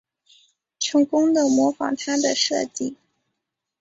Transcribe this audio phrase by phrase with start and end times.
[0.79, 2.95] 成功的模仿他的设计